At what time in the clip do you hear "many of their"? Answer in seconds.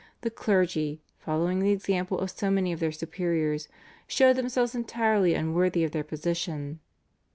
2.49-2.91